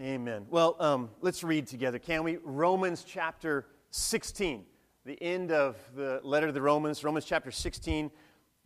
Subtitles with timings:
[0.00, 0.46] Amen.
[0.48, 2.36] Well, um, let's read together, can we?
[2.44, 4.64] Romans chapter 16,
[5.04, 8.08] the end of the letter to the Romans, Romans chapter 16.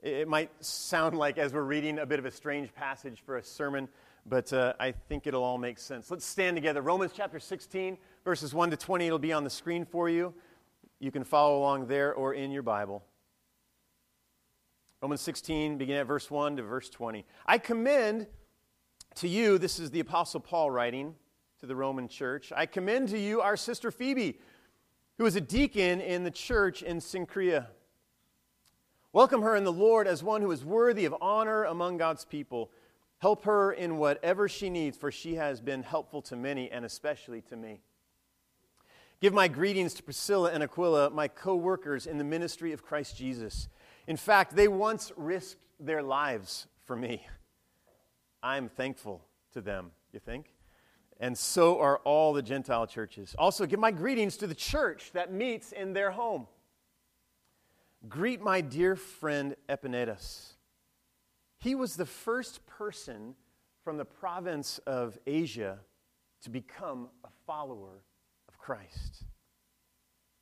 [0.02, 3.42] It might sound like, as we're reading, a bit of a strange passage for a
[3.42, 3.88] sermon,
[4.26, 6.10] but uh, I think it'll all make sense.
[6.10, 6.82] Let's stand together.
[6.82, 7.96] Romans chapter 16,
[8.26, 9.06] verses 1 to 20.
[9.06, 10.34] It'll be on the screen for you.
[11.00, 13.02] You can follow along there or in your Bible.
[15.00, 17.24] Romans 16, beginning at verse 1 to verse 20.
[17.46, 18.26] I commend
[19.14, 21.14] to you, this is the Apostle Paul writing
[21.62, 24.36] to the Roman church, I commend to you our sister Phoebe,
[25.16, 27.68] who is a deacon in the church in Cenchrea.
[29.12, 32.72] Welcome her in the Lord as one who is worthy of honor among God's people.
[33.18, 37.42] Help her in whatever she needs, for she has been helpful to many, and especially
[37.42, 37.80] to me.
[39.20, 43.16] Give my greetings to Priscilla and Aquila, my co workers in the ministry of Christ
[43.16, 43.68] Jesus.
[44.08, 47.24] In fact, they once risked their lives for me.
[48.42, 49.22] I'm thankful
[49.52, 50.46] to them, you think?
[51.22, 53.36] And so are all the Gentile churches.
[53.38, 56.48] Also, give my greetings to the church that meets in their home.
[58.08, 60.54] Greet my dear friend Epaenetus.
[61.60, 63.36] He was the first person
[63.84, 65.78] from the province of Asia
[66.42, 68.02] to become a follower
[68.48, 69.22] of Christ.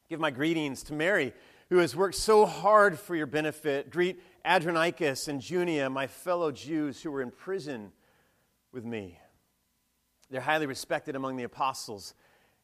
[0.08, 1.34] Give my greetings to Mary,
[1.69, 3.91] who has worked so hard for your benefit.
[3.91, 7.92] Greet Andronicus and Junia, my fellow Jews who were in prison
[8.73, 9.19] with me.
[10.31, 12.14] They're highly respected among the apostles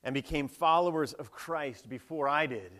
[0.04, 2.70] and became followers of Christ before I did.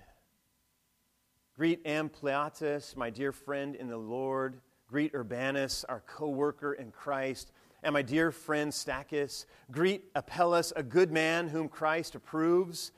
[1.56, 4.60] Greet Ampliatus, my dear friend in the Lord.
[4.88, 7.50] Greet Urbanus, our co worker in Christ.
[7.82, 9.46] And my dear friend Stachys.
[9.70, 12.92] Greet Apelles, a good man whom Christ approves.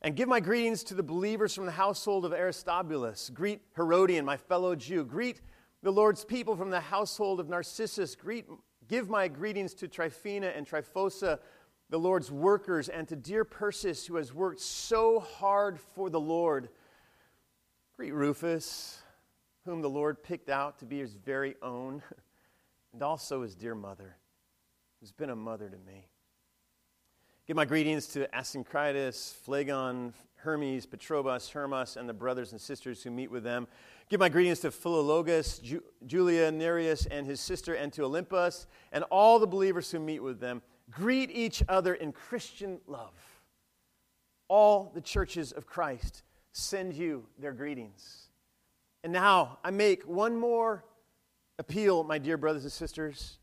[0.00, 3.30] And give my greetings to the believers from the household of Aristobulus.
[3.34, 5.04] Greet Herodion, my fellow Jew.
[5.04, 5.40] Greet
[5.82, 8.14] the Lord's people from the household of Narcissus.
[8.14, 8.46] Greet
[8.88, 11.38] Give my greetings to Tryphena and Tryphosa,
[11.88, 16.68] the Lord's workers, and to dear Persis, who has worked so hard for the Lord.
[17.96, 18.98] Greet Rufus,
[19.64, 22.02] whom the Lord picked out to be his very own,
[22.92, 24.16] and also his dear mother,
[25.00, 26.08] who's been a mother to me.
[27.46, 33.10] Give my greetings to Asyncritus, Phlegon, Hermes, Patrobas, Hermas, and the brothers and sisters who
[33.10, 33.66] meet with them.
[34.10, 39.04] Give my greetings to Philologus, Ju- Julia, Nereus, and his sister, and to Olympas, and
[39.04, 40.62] all the believers who meet with them.
[40.90, 43.14] Greet each other in Christian love.
[44.48, 46.22] All the churches of Christ
[46.52, 48.28] send you their greetings.
[49.02, 50.84] And now I make one more
[51.58, 53.38] appeal, my dear brothers and sisters.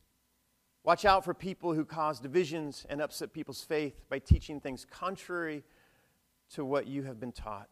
[0.83, 5.63] Watch out for people who cause divisions and upset people's faith by teaching things contrary
[6.53, 7.69] to what you have been taught.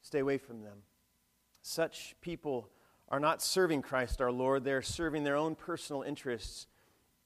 [0.00, 0.78] Stay away from them.
[1.68, 2.68] Such people
[3.08, 6.68] are not serving Christ our Lord, they're serving their own personal interests.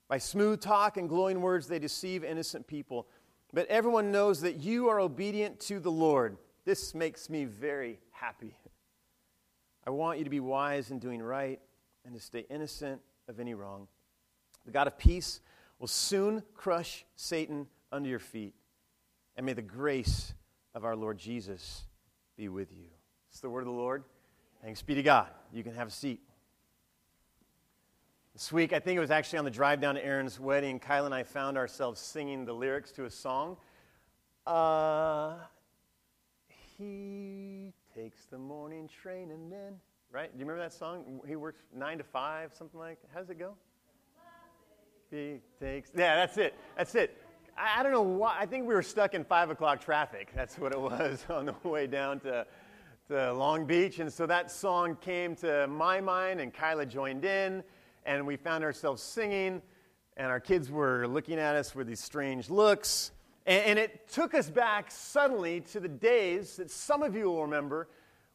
[0.09, 3.07] By smooth talk and glowing words, they deceive innocent people.
[3.53, 6.39] But everyone knows that you are obedient to the Lord.
[6.65, 8.57] This makes me very happy.
[9.87, 11.61] I want you to be wise in doing right
[12.07, 13.89] and to stay innocent of any wrong.
[14.65, 15.43] The God of peace
[15.79, 18.55] will soon crush Satan under your feet.
[19.37, 20.33] And may the grace
[20.75, 21.85] of our Lord Jesus
[22.39, 22.87] be with you.
[23.31, 24.03] It's the word of the Lord.
[24.63, 25.29] Thanks be to God.
[25.55, 26.21] You can have a seat.
[28.35, 31.07] This week, I think it was actually on the drive down to Aaron's wedding, Kyla
[31.07, 33.57] and I found ourselves singing the lyrics to a song.
[34.47, 35.37] Uh,
[36.77, 39.77] he takes the morning train and then,
[40.13, 40.31] right?
[40.31, 41.21] Do you remember that song?
[41.27, 43.55] He works nine to five, something like How does it go?
[45.11, 46.55] He takes, yeah, that's it.
[46.77, 47.17] That's it.
[47.57, 48.37] I, I don't know why.
[48.39, 50.31] I think we were stuck in five o'clock traffic.
[50.35, 52.47] That's what it was on the way down to
[53.11, 53.99] to Long Beach.
[53.99, 57.65] And so that song came to my mind, and Kyla joined in,
[58.07, 59.61] and we found ourselves singing,
[60.17, 63.11] and our kids were looking at us with these strange looks.
[63.47, 67.43] And, and it took us back suddenly to the days that some of you will
[67.43, 67.89] remember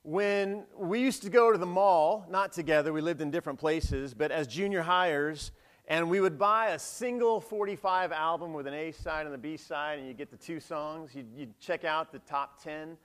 [0.03, 4.13] when we used to go to the mall, not together, we lived in different places,
[4.13, 5.53] but as junior hires,
[5.87, 9.55] and we would buy a single 45 album with an A side and a B
[9.55, 11.15] side, and you get the two songs.
[11.15, 12.97] You'd, you'd check out the top 10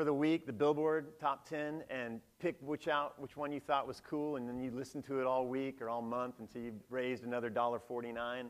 [0.00, 3.86] for the week, the Billboard top 10, and pick which out which one you thought
[3.86, 6.72] was cool, and then you listen to it all week or all month until you
[6.88, 8.44] raised another $1.49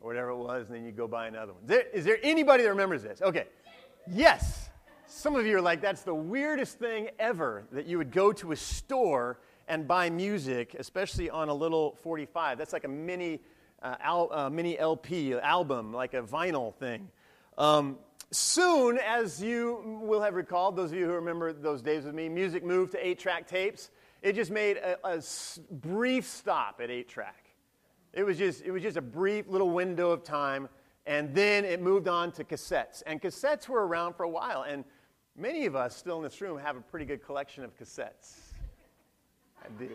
[0.00, 1.62] or whatever it was, and then you go buy another one.
[1.64, 3.20] Is there, is there anybody that remembers this?
[3.20, 3.46] Okay.
[4.12, 4.70] Yes.
[5.08, 8.52] Some of you are like, that's the weirdest thing ever that you would go to
[8.52, 12.58] a store and buy music, especially on a little 45.
[12.58, 13.40] That's like a mini,
[13.82, 17.08] uh, al- uh, mini LP album, like a vinyl thing.
[17.58, 17.98] Um,
[18.32, 22.28] soon, as you will have recalled, those of you who remember those days with me,
[22.28, 23.90] music moved to eight track tapes.
[24.22, 25.22] It just made a, a
[25.70, 27.46] brief stop at eight track.
[28.12, 30.68] It was, just, it was just a brief little window of time,
[31.06, 33.02] And then it moved on to cassettes.
[33.06, 34.62] And cassettes were around for a while.
[34.62, 34.84] And
[35.36, 38.52] many of us still in this room have a pretty good collection of cassettes.
[39.62, 39.90] I do.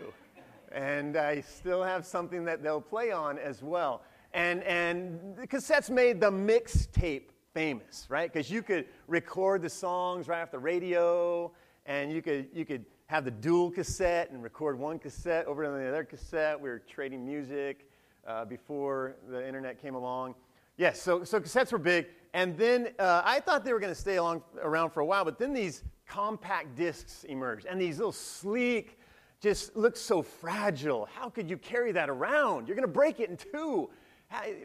[0.71, 4.03] And I still have something that they'll play on as well.
[4.33, 8.31] And, and cassettes made the mixtape famous, right?
[8.31, 11.51] Because you could record the songs right off the radio,
[11.87, 15.79] and you could, you could have the dual cassette and record one cassette over on
[15.79, 16.61] the other cassette.
[16.61, 17.89] We were trading music
[18.27, 20.35] uh, before the internet came along.
[20.77, 22.05] Yes, so, so cassettes were big.
[22.35, 25.25] And then uh, I thought they were going to stay along, around for a while,
[25.25, 28.99] but then these compact discs emerged, and these little sleek,
[29.41, 31.09] just look so fragile.
[31.11, 32.67] How could you carry that around?
[32.67, 33.89] You're going to break it in two.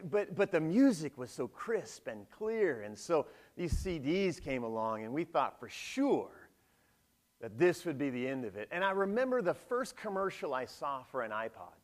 [0.09, 2.81] But, but the music was so crisp and clear.
[2.81, 6.49] And so these CDs came along, and we thought for sure
[7.39, 8.67] that this would be the end of it.
[8.71, 11.75] And I remember the first commercial I saw for an iPod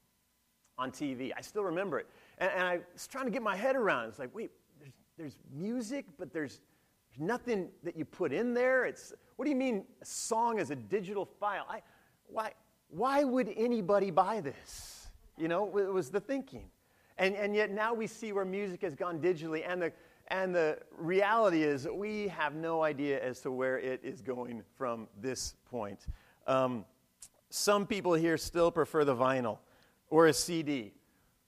[0.77, 1.31] on TV.
[1.37, 2.07] I still remember it.
[2.37, 4.07] And, and I was trying to get my head around it.
[4.09, 6.61] It's like, wait, there's, there's music, but there's,
[7.09, 8.85] there's nothing that you put in there.
[8.85, 11.65] It's, what do you mean a song is a digital file?
[11.69, 11.81] I,
[12.27, 12.53] why,
[12.89, 15.09] why would anybody buy this?
[15.37, 16.69] You know, it was the thinking.
[17.19, 19.91] And, and yet now we see where music has gone digitally, and the,
[20.29, 25.07] and the reality is we have no idea as to where it is going from
[25.21, 26.07] this point.
[26.47, 26.85] Um,
[27.49, 29.57] some people here still prefer the vinyl
[30.09, 30.93] or a CD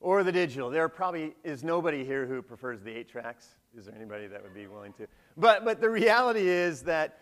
[0.01, 0.69] or the digital.
[0.69, 3.47] There probably is nobody here who prefers the eight tracks.
[3.77, 5.07] Is there anybody that would be willing to?
[5.37, 7.17] But, but the reality is that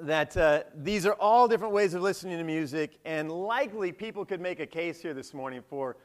[0.00, 4.40] that uh, these are all different ways of listening to music, and likely people could
[4.40, 5.96] make a case here this morning for,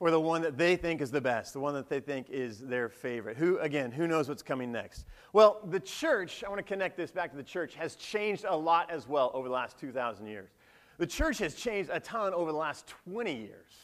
[0.00, 2.58] for the one that they think is the best, the one that they think is
[2.58, 3.36] their favorite.
[3.36, 5.04] Who, again, who knows what's coming next?
[5.34, 8.56] Well, the church, I want to connect this back to the church, has changed a
[8.56, 10.52] lot as well over the last 2,000 years.
[10.96, 13.74] The church has changed a ton over the last 20 years.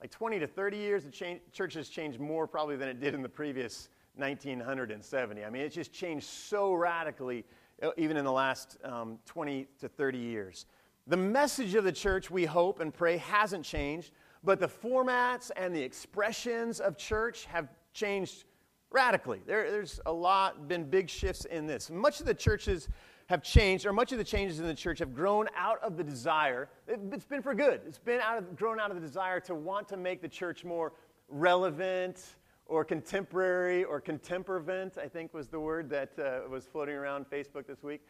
[0.00, 3.22] Like 20 to 30 years, the church has changed more probably than it did in
[3.22, 5.44] the previous 1970.
[5.44, 7.44] I mean, it's just changed so radically
[7.80, 10.66] uh, even in the last um, 20 to 30 years.
[11.06, 14.10] The message of the church, we hope and pray, hasn't changed,
[14.44, 18.44] but the formats and the expressions of church have changed
[18.90, 19.40] radically.
[19.46, 21.90] There, there's a lot, been big shifts in this.
[21.90, 22.88] Much of the churches
[23.26, 26.04] have changed, or much of the changes in the church have grown out of the
[26.04, 26.68] desire.
[26.86, 27.80] It, has been for good.
[27.86, 30.64] It's been out of, grown out of the desire to want to make the church
[30.64, 30.92] more
[31.28, 32.22] relevant,
[32.66, 37.66] or contemporary or contemporvent, I think was the word that uh, was floating around Facebook
[37.66, 38.00] this week.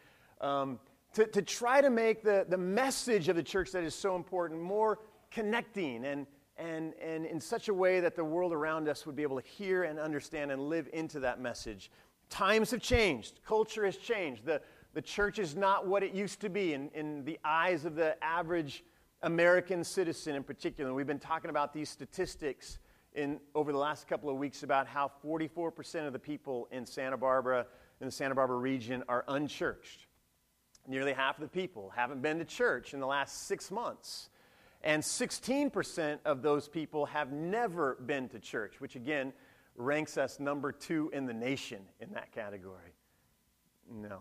[0.41, 0.79] Um,
[1.13, 4.61] to, to try to make the, the message of the church that is so important
[4.61, 4.99] more
[5.35, 6.25] connecting and,
[6.57, 9.45] and, and in such a way that the world around us would be able to
[9.45, 11.91] hear and understand and live into that message.
[12.29, 14.45] Times have changed, culture has changed.
[14.45, 14.61] The,
[14.93, 18.15] the church is not what it used to be in, in the eyes of the
[18.23, 18.85] average
[19.23, 20.93] American citizen in particular.
[20.93, 22.79] We've been talking about these statistics
[23.13, 27.17] in, over the last couple of weeks about how 44% of the people in Santa
[27.17, 27.65] Barbara,
[27.99, 30.07] in the Santa Barbara region, are unchurched.
[30.87, 34.29] Nearly half of the people haven't been to church in the last six months.
[34.85, 39.33] And 16% of those people have never been to church, which again
[39.75, 42.93] ranks us number two in the nation in that category.
[43.91, 44.19] No,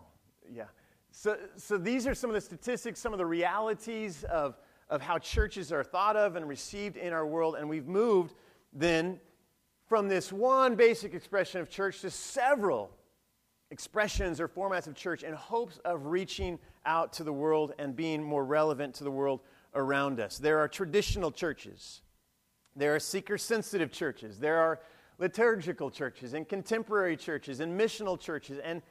[0.51, 0.65] yeah.
[1.11, 4.59] So, so these are some of the statistics, some of the realities of,
[4.89, 7.57] of how churches are thought of and received in our world.
[7.57, 8.35] And we've moved
[8.73, 9.21] then
[9.87, 12.91] from this one basic expression of church to several
[13.71, 18.23] expressions or formats of church in hopes of reaching out to the world and being
[18.23, 19.41] more relevant to the world
[19.75, 20.39] around us.
[20.39, 22.03] There are traditional churches,
[22.77, 24.81] there are seeker sensitive churches, there are
[25.19, 28.83] liturgical churches, and contemporary churches, and missional churches, and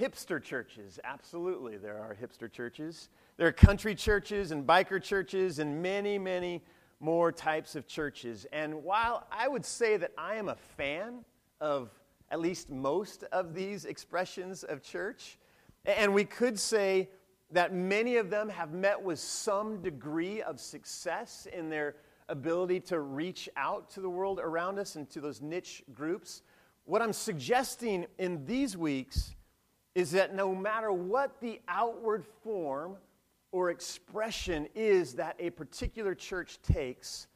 [0.00, 0.98] hipster churches.
[1.04, 3.08] Absolutely, there are hipster churches.
[3.36, 6.62] There are country churches and biker churches, and many, many
[7.00, 8.46] more types of churches.
[8.52, 11.24] And while I would say that I am a fan
[11.60, 11.90] of
[12.30, 15.38] at least most of these expressions of church,
[15.84, 17.08] and we could say
[17.52, 21.96] that many of them have met with some degree of success in their
[22.28, 26.42] ability to reach out to the world around us and to those niche groups.
[26.84, 29.34] What I'm suggesting in these weeks
[29.94, 32.96] is that no matter what the outward form
[33.52, 37.26] or expression is that a particular church takes,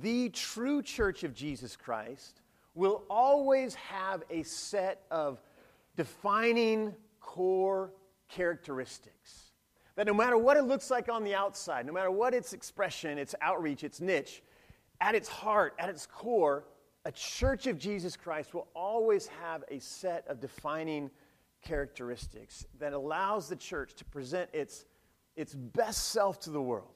[0.00, 2.42] the true church of Jesus Christ
[2.74, 5.40] will always have a set of
[5.96, 7.90] defining core
[8.30, 9.52] characteristics.
[9.96, 13.18] That no matter what it looks like on the outside, no matter what its expression,
[13.18, 14.42] its outreach, its niche,
[15.00, 16.64] at its heart, at its core,
[17.04, 21.10] a church of Jesus Christ will always have a set of defining
[21.62, 24.86] characteristics that allows the church to present its
[25.36, 26.90] its best self to the world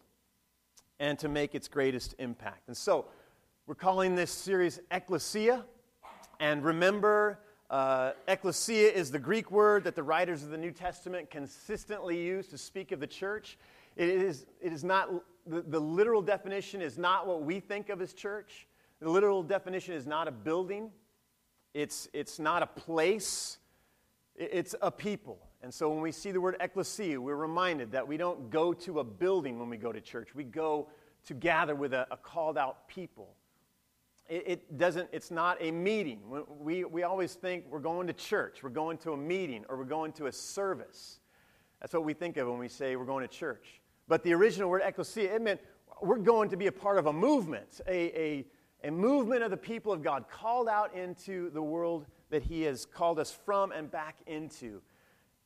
[1.00, 2.68] and to make its greatest impact.
[2.68, 3.06] And so,
[3.66, 5.64] we're calling this series Ecclesia.
[6.40, 7.38] And remember,
[7.74, 12.46] uh, ecclesia is the Greek word that the writers of the New Testament consistently use
[12.46, 13.58] to speak of the church.
[13.96, 15.08] It is, it is not,
[15.44, 18.68] the, the literal definition is not what we think of as church.
[19.00, 20.92] The literal definition is not a building,
[21.74, 23.58] it's, it's not a place,
[24.36, 25.40] it's a people.
[25.60, 29.00] And so when we see the word ecclesia, we're reminded that we don't go to
[29.00, 30.32] a building when we go to church.
[30.32, 30.90] We go
[31.26, 33.34] to gather with a, a called out people.
[34.28, 36.20] It, it, doesn't, it's not a meeting.
[36.58, 39.84] We, we always think we're going to church, we're going to a meeting, or we're
[39.84, 41.20] going to a service.
[41.80, 43.82] That's what we think of when we say we're going to church.
[44.08, 45.60] But the original word ecclesia, it meant
[46.00, 48.44] we're going to be a part of a movement, a, a,
[48.84, 52.86] a movement of the people of God called out into the world that He has
[52.86, 54.80] called us from and back into.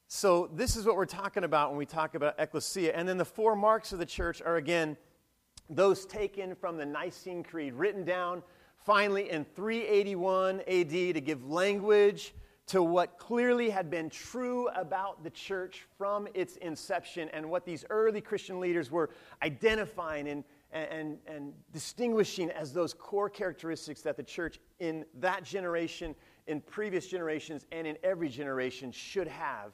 [0.07, 2.93] So, this is what we're talking about when we talk about ecclesia.
[2.95, 4.97] And then the four marks of the church are again
[5.69, 8.43] those taken from the Nicene Creed, written down
[8.89, 12.33] finally in 381 AD to give language
[12.67, 17.85] to what clearly had been true about the church from its inception and what these
[17.91, 19.11] early Christian leaders were
[19.43, 20.43] identifying and
[20.73, 26.15] and, and distinguishing as those core characteristics that the church in that generation,
[26.47, 29.73] in previous generations, and in every generation should have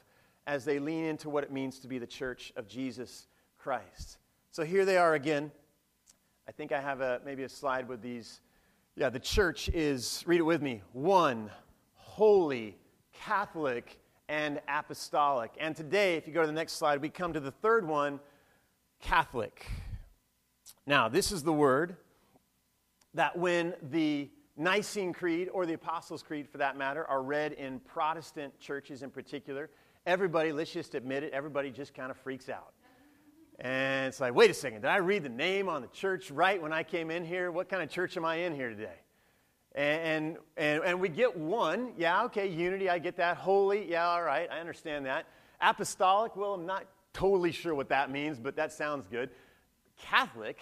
[0.48, 3.28] as they lean into what it means to be the church of Jesus
[3.58, 4.18] Christ.
[4.50, 5.52] So here they are again.
[6.48, 8.40] I think I have a, maybe a slide with these.
[8.96, 11.50] Yeah, the church is, read it with me, one,
[11.96, 12.76] holy,
[13.12, 13.98] Catholic,
[14.28, 15.50] and apostolic.
[15.58, 18.20] And today, if you go to the next slide, we come to the third one
[19.00, 19.66] Catholic.
[20.86, 21.96] Now, this is the word
[23.14, 27.80] that when the Nicene Creed, or the Apostles' Creed for that matter, are read in
[27.80, 29.70] Protestant churches in particular,
[30.06, 32.74] everybody, let's just admit it, everybody just kind of freaks out.
[33.60, 36.60] And it's like, wait a second, did I read the name on the church right
[36.60, 37.50] when I came in here?
[37.52, 38.98] What kind of church am I in here today?
[39.74, 43.36] And, and, and we get one, yeah, okay, unity, I get that.
[43.36, 45.26] Holy, yeah, all right, I understand that.
[45.60, 49.30] Apostolic, well, I'm not totally sure what that means, but that sounds good.
[49.96, 50.58] Catholic,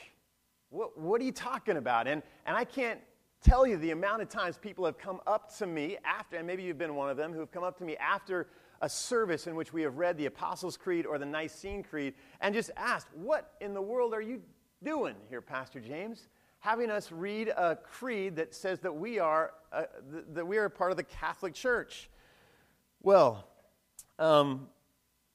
[0.70, 2.06] what, what are you talking about?
[2.06, 3.00] And, and I can't
[3.42, 6.62] tell you the amount of times people have come up to me after, and maybe
[6.62, 8.48] you've been one of them, who have come up to me after
[8.82, 12.52] a service in which we have read the Apostles' Creed or the Nicene Creed and
[12.52, 14.42] just asked, What in the world are you
[14.82, 16.28] doing here, Pastor James?
[16.58, 20.68] Having us read a creed that says that we are, uh, th- that we are
[20.68, 22.10] part of the Catholic Church.
[23.02, 23.46] Well,
[24.18, 24.68] um,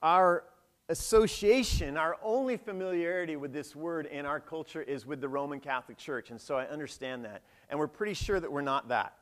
[0.01, 0.43] our
[0.89, 5.97] association, our only familiarity with this word in our culture is with the Roman Catholic
[5.97, 6.31] Church.
[6.31, 7.41] And so I understand that.
[7.69, 9.13] And we're pretty sure that we're not that.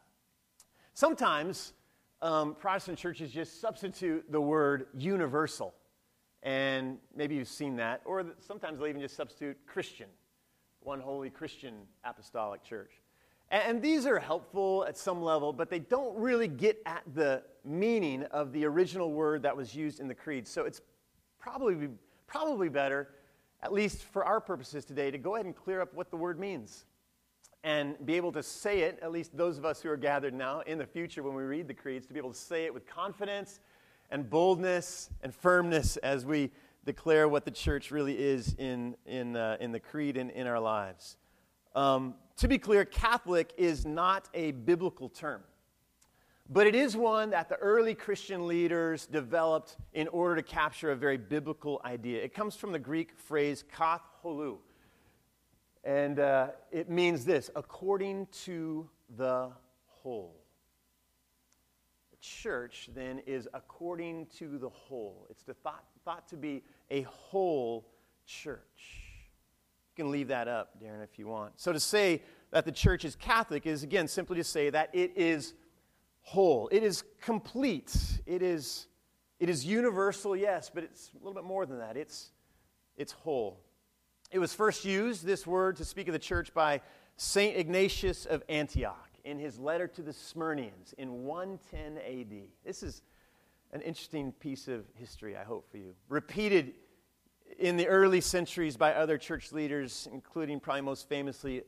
[0.93, 1.73] Sometimes
[2.21, 5.73] um, Protestant churches just substitute the word universal.
[6.43, 8.01] And maybe you've seen that.
[8.05, 10.07] Or sometimes they'll even just substitute Christian,
[10.81, 12.91] one holy Christian apostolic church.
[13.51, 18.23] And these are helpful at some level, but they don't really get at the meaning
[18.31, 20.47] of the original word that was used in the creed.
[20.47, 20.81] So it's
[21.39, 21.89] probably,
[22.25, 23.09] probably better,
[23.61, 26.39] at least for our purposes today, to go ahead and clear up what the word
[26.39, 26.85] means
[27.65, 30.59] and be able to say it, at least those of us who are gathered now,
[30.61, 32.85] in the future when we read the creeds, to be able to say it with
[32.85, 33.59] confidence
[34.11, 36.51] and boldness and firmness as we
[36.85, 40.59] declare what the church really is in, in, uh, in the creed and in our
[40.59, 41.17] lives.
[41.73, 45.41] Um, to be clear, Catholic is not a biblical term.
[46.47, 50.95] But it is one that the early Christian leaders developed in order to capture a
[50.95, 52.21] very biblical idea.
[52.21, 54.57] It comes from the Greek phrase kath holou.
[55.85, 59.51] And uh, it means this according to the
[59.85, 60.35] whole.
[62.09, 65.27] The church, then, is according to the whole.
[65.29, 67.87] It's thought, thought to be a whole
[68.25, 69.03] church.
[69.95, 71.53] You can leave that up, Darren, if you want.
[71.59, 75.11] So to say that the church is Catholic is, again, simply to say that it
[75.15, 75.53] is
[76.21, 76.67] whole.
[76.71, 77.95] It is complete.
[78.25, 78.87] It is,
[79.39, 81.95] it is universal, yes, but it's a little bit more than that.
[81.95, 82.31] It's,
[82.97, 83.64] it's whole.
[84.35, 86.81] It was first used, this word, to speak of the church by
[87.15, 87.55] St.
[87.55, 92.49] Ignatius of Antioch in his letter to the Smyrnaeans in 110 AD.
[92.65, 93.01] This is
[93.71, 95.95] an interesting piece of history, I hope, for you.
[96.09, 96.73] Repeated
[97.59, 101.63] in the early centuries by other church leaders, including probably most famously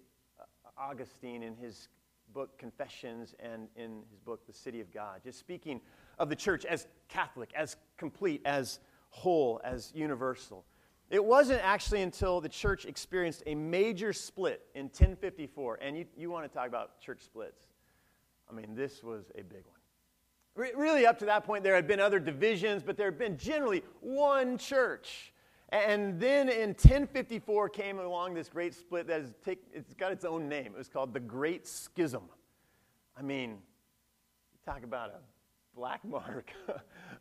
[0.77, 1.87] Augustine in his
[2.33, 5.79] book Confessions and in his book The City of God, just speaking
[6.19, 10.65] of the church as Catholic, as complete, as whole, as universal.
[11.09, 16.29] It wasn't actually until the church experienced a major split in 1054, and you, you
[16.29, 17.67] want to talk about church splits.
[18.49, 19.77] I mean, this was a big one.
[20.55, 23.37] Re- really, up to that point, there had been other divisions, but there had been
[23.37, 25.33] generally one church.
[25.69, 30.25] And then in 1054 came along this great split that has take, it's got its
[30.25, 30.67] own name.
[30.67, 32.23] It was called the Great Schism.
[33.17, 33.57] I mean,
[34.67, 35.19] Talk about a
[35.77, 36.51] black mark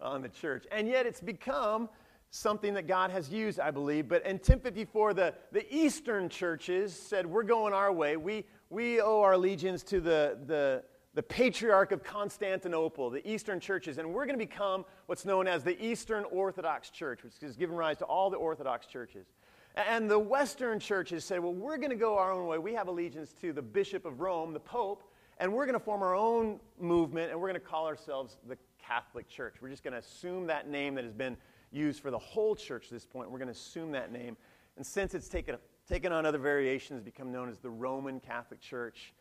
[0.00, 0.66] on the church.
[0.73, 1.88] And yet it's become
[2.37, 4.09] something that God has used, I believe.
[4.09, 8.16] But in 1054, the, the Eastern churches said, We're going our way.
[8.16, 13.99] We, we owe our allegiance to the, the, the patriarch of Constantinople, the Eastern churches,
[13.99, 17.75] and we're going to become what's known as the Eastern Orthodox Church, which has given
[17.75, 19.26] rise to all the Orthodox churches.
[19.75, 22.59] And the Western churches said, Well, we're going to go our own way.
[22.59, 25.02] We have allegiance to the Bishop of Rome, the Pope,
[25.38, 28.57] and we're going to form our own movement, and we're going to call ourselves the
[28.87, 29.57] Catholic Church.
[29.61, 31.37] We're just going to assume that name that has been
[31.73, 33.31] used for the whole church at this point.
[33.31, 34.37] We're going to assume that name.
[34.77, 35.57] And since it's taken,
[35.89, 39.15] taken on other variations, become known as the Roman Catholic Church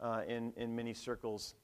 [0.00, 1.54] uh, in, in many circles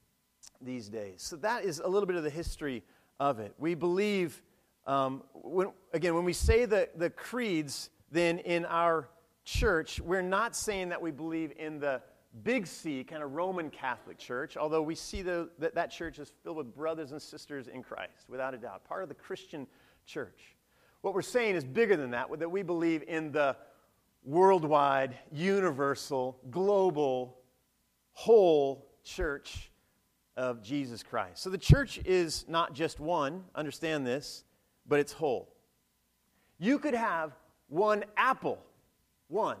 [0.61, 1.21] these days.
[1.21, 2.83] So that is a little bit of the history
[3.19, 3.53] of it.
[3.57, 4.41] We believe,
[4.85, 9.09] um, when, again, when we say the, the creeds, then in our
[9.43, 12.01] church, we're not saying that we believe in the
[12.43, 16.31] big C, kind of Roman Catholic Church, although we see the, that that church is
[16.43, 19.65] filled with brothers and sisters in Christ, without a doubt, part of the Christian
[20.07, 20.55] church.
[21.01, 23.55] What we're saying is bigger than that, that we believe in the
[24.23, 27.37] worldwide, universal, global,
[28.13, 29.69] whole church
[30.35, 31.43] of Jesus Christ.
[31.43, 34.43] So the church is not just one, understand this,
[34.87, 35.53] but it's whole.
[36.57, 37.33] You could have
[37.67, 38.59] one apple,
[39.27, 39.57] one,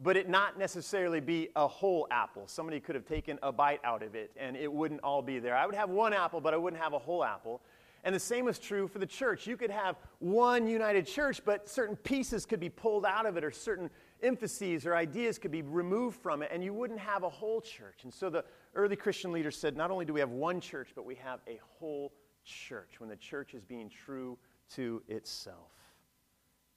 [0.00, 2.46] but it not necessarily be a whole apple.
[2.46, 5.56] Somebody could have taken a bite out of it and it wouldn't all be there.
[5.56, 7.62] I would have one apple, but I wouldn't have a whole apple.
[8.04, 9.46] And the same is true for the church.
[9.46, 13.44] You could have one united church, but certain pieces could be pulled out of it,
[13.44, 13.90] or certain
[14.22, 18.04] emphases or ideas could be removed from it, and you wouldn't have a whole church.
[18.04, 21.04] And so the early Christian leaders said not only do we have one church, but
[21.04, 22.12] we have a whole
[22.44, 24.38] church when the church is being true
[24.74, 25.72] to itself.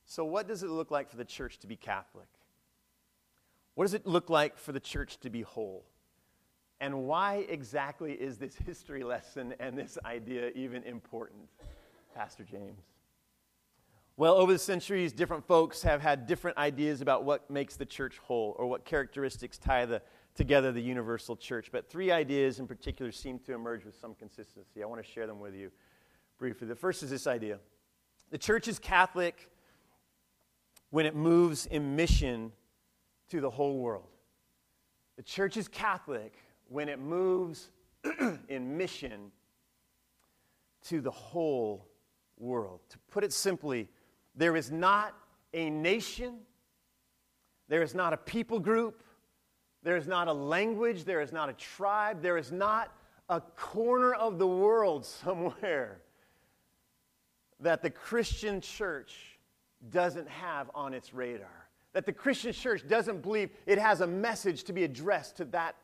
[0.06, 2.28] So, what does it look like for the church to be Catholic?
[3.76, 5.86] What does it look like for the church to be whole?
[6.82, 11.48] And why exactly is this history lesson and this idea even important,
[12.14, 12.82] Pastor James?
[14.18, 18.18] Well, over the centuries, different folks have had different ideas about what makes the church
[18.18, 20.02] whole or what characteristics tie the,
[20.36, 21.70] together the universal church.
[21.72, 24.84] But three ideas in particular seem to emerge with some consistency.
[24.84, 25.72] I want to share them with you
[26.38, 26.68] briefly.
[26.68, 27.60] The first is this idea
[28.32, 29.50] the church is Catholic
[30.90, 32.52] when it moves in mission
[33.30, 34.08] to the whole world.
[35.18, 36.34] The church is Catholic
[36.72, 37.70] when it moves
[38.48, 39.32] in mission
[40.84, 41.88] to the whole
[42.40, 42.80] world.
[42.90, 43.90] To put it simply,
[44.36, 45.14] there is not
[45.54, 46.40] a nation,
[47.68, 49.04] there is not a people group,
[49.84, 52.96] there is not a language, there is not a tribe, there is not
[53.30, 56.02] a corner of the world somewhere
[57.60, 59.38] that the Christian church
[59.90, 61.62] doesn't have on its radar
[61.94, 65.76] that the Christian church doesn't believe it has a message to be addressed to that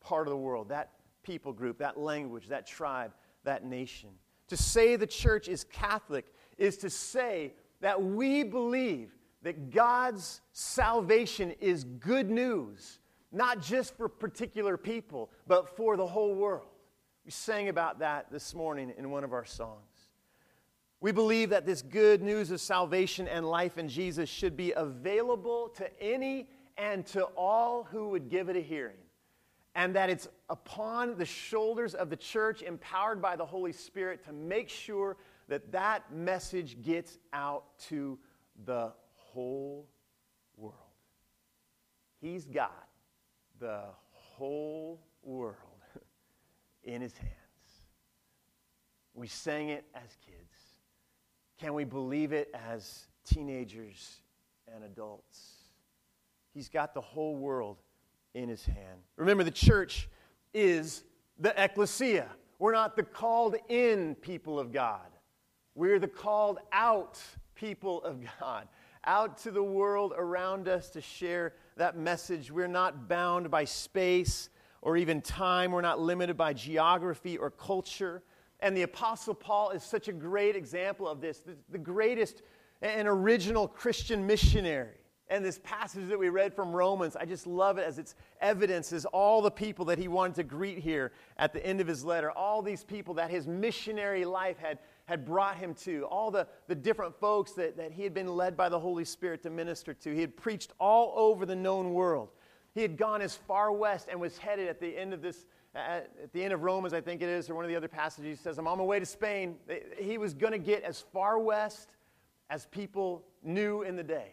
[0.00, 3.12] part of the world, that people group, that language, that tribe,
[3.44, 4.10] that nation.
[4.48, 11.52] To say the church is Catholic is to say that we believe that God's salvation
[11.60, 12.98] is good news,
[13.30, 16.66] not just for particular people, but for the whole world.
[17.24, 20.08] We sang about that this morning in one of our songs.
[21.00, 25.68] We believe that this good news of salvation and life in Jesus should be available
[25.76, 28.96] to any and to all who would give it a hearing.
[29.78, 34.32] And that it's upon the shoulders of the church, empowered by the Holy Spirit, to
[34.32, 38.18] make sure that that message gets out to
[38.64, 39.86] the whole
[40.56, 40.74] world.
[42.20, 42.88] He's got
[43.60, 45.54] the whole world
[46.82, 47.32] in his hands.
[49.14, 50.56] We sang it as kids.
[51.60, 54.22] Can we believe it as teenagers
[54.74, 55.52] and adults?
[56.52, 57.76] He's got the whole world
[58.34, 59.00] in his hand.
[59.16, 60.08] Remember, the church
[60.54, 61.04] is
[61.38, 62.28] the ecclesia.
[62.58, 65.08] We're not the called in people of God,
[65.74, 67.20] we're the called out
[67.54, 68.68] people of God.
[69.04, 72.50] Out to the world around us to share that message.
[72.50, 74.50] We're not bound by space
[74.82, 75.72] or even time.
[75.72, 78.22] We're not limited by geography or culture.
[78.60, 82.42] And the Apostle Paul is such a great example of this, the, the greatest
[82.82, 84.98] and original Christian missionary.
[85.30, 89.04] And this passage that we read from Romans, I just love it as its evidences
[89.04, 92.30] all the people that he wanted to greet here at the end of his letter,
[92.30, 96.74] all these people that his missionary life had, had brought him to, all the, the
[96.74, 100.14] different folks that, that he had been led by the Holy Spirit to minister to.
[100.14, 102.30] He had preached all over the known world.
[102.74, 106.10] He had gone as far west and was headed at the end of this at,
[106.22, 108.38] at the end of Romans, I think it is, or one of the other passages,
[108.38, 109.56] he says, I'm on my way to Spain.
[109.98, 111.90] He was going to get as far west
[112.50, 114.32] as people knew in the day,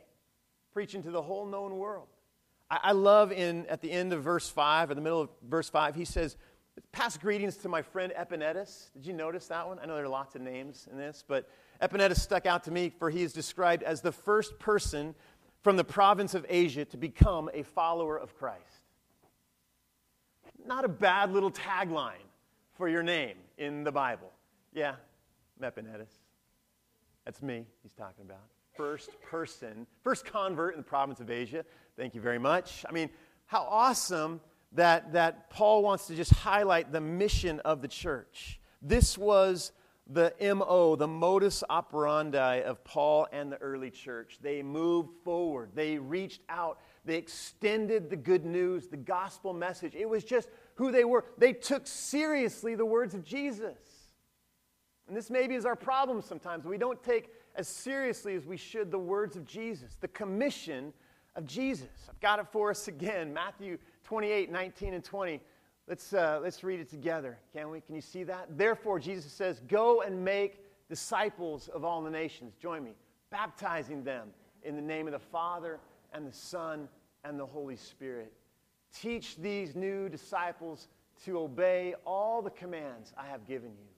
[0.75, 2.07] preaching to the whole known world.
[2.69, 5.69] I, I love in at the end of verse 5, or the middle of verse
[5.69, 6.35] 5, he says,
[6.91, 8.91] Pass greetings to my friend Epaenetus.
[8.93, 9.79] Did you notice that one?
[9.79, 11.49] I know there are lots of names in this, but
[11.81, 15.15] Epaenetus stuck out to me for he is described as the first person
[15.61, 18.81] from the province of Asia to become a follower of Christ.
[20.67, 22.27] Not a bad little tagline
[22.73, 24.33] for your name in the Bible.
[24.73, 24.95] Yeah,
[25.61, 26.11] Epaenetus.
[27.23, 28.43] That's me he's talking about.
[28.75, 31.63] First person, first convert in the province of Asia.
[31.97, 32.83] Thank you very much.
[32.88, 33.09] I mean,
[33.45, 34.41] how awesome
[34.73, 38.59] that, that Paul wants to just highlight the mission of the church.
[38.81, 39.71] This was
[40.07, 44.38] the MO, the modus operandi of Paul and the early church.
[44.41, 49.95] They moved forward, they reached out, they extended the good news, the gospel message.
[49.95, 51.25] It was just who they were.
[51.38, 53.77] They took seriously the words of Jesus.
[55.07, 56.65] And this maybe is our problem sometimes.
[56.65, 60.93] We don't take as seriously as we should the words of Jesus, the commission
[61.35, 61.89] of Jesus.
[62.09, 65.41] I've got it for us again Matthew 28 19 and 20.
[65.87, 67.79] Let's, uh, let's read it together, can we?
[67.81, 68.57] Can you see that?
[68.57, 72.55] Therefore, Jesus says, Go and make disciples of all the nations.
[72.59, 72.95] Join me,
[73.29, 74.29] baptizing them
[74.63, 75.79] in the name of the Father
[76.11, 76.89] and the Son
[77.23, 78.33] and the Holy Spirit.
[78.93, 80.87] Teach these new disciples
[81.25, 83.94] to obey all the commands I have given you.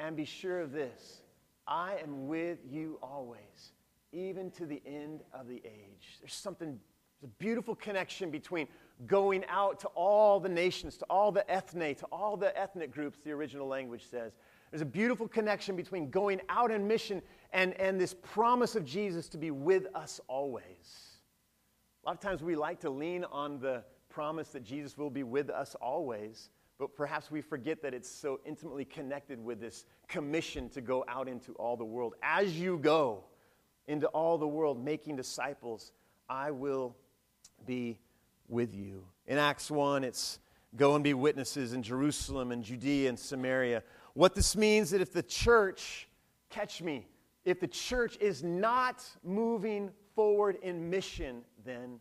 [0.00, 1.20] And be sure of this
[1.66, 3.72] I am with you always,
[4.12, 6.18] even to the end of the age.
[6.20, 6.78] There's something,
[7.20, 8.66] there's a beautiful connection between
[9.06, 13.18] going out to all the nations, to all the ethne, to all the ethnic groups,
[13.22, 14.32] the original language says.
[14.70, 17.20] There's a beautiful connection between going out in mission
[17.52, 21.18] and, and this promise of Jesus to be with us always.
[22.04, 25.22] A lot of times we like to lean on the promise that Jesus will be
[25.22, 26.50] with us always,
[26.80, 31.28] but perhaps we forget that it's so intimately connected with this commission to go out
[31.28, 32.14] into all the world.
[32.22, 33.24] As you go
[33.86, 35.92] into all the world making disciples,
[36.26, 36.96] I will
[37.66, 38.00] be
[38.48, 39.04] with you.
[39.26, 40.38] In Acts 1, it's
[40.74, 43.82] go and be witnesses in Jerusalem and Judea and Samaria.
[44.14, 46.08] What this means is that if the church,
[46.48, 47.06] catch me,
[47.44, 52.00] if the church is not moving forward in mission, then,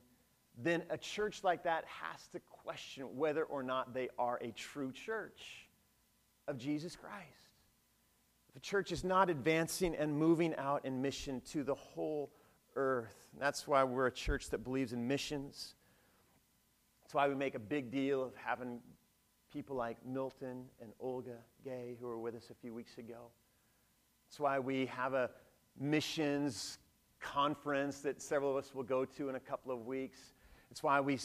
[0.58, 4.92] then a church like that has to question whether or not they are a true
[4.92, 5.68] church
[6.48, 7.50] of Jesus Christ.
[8.50, 12.32] If a church is not advancing and moving out in mission to the whole
[12.76, 15.76] earth, that's why we're a church that believes in missions
[17.10, 18.80] that's why we make a big deal of having
[19.52, 23.32] people like Milton and Olga Gay, who were with us a few weeks ago.
[24.28, 25.32] That's why we have a
[25.80, 26.78] missions
[27.20, 30.20] conference that several of us will go to in a couple of weeks.
[30.72, 31.20] It's why we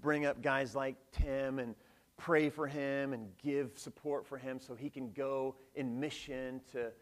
[0.00, 1.74] bring up guys like Tim and
[2.16, 6.92] pray for him and give support for him so he can go in mission to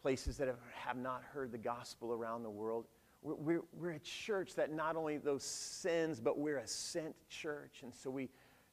[0.00, 2.86] places that have not heard the gospel around the world.
[3.22, 7.80] We're, we're a church that not only those sends, but we're a sent church.
[7.82, 8.28] And so we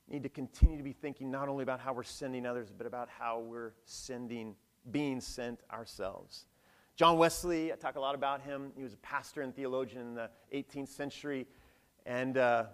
[0.08, 3.10] need to continue to be thinking not only about how we're sending others, but about
[3.10, 4.56] how we're sending,
[4.92, 6.46] being sent ourselves.
[6.96, 8.72] John Wesley, I talk a lot about him.
[8.78, 11.48] He was a pastor and theologian in the 18th century
[12.06, 12.66] and uh,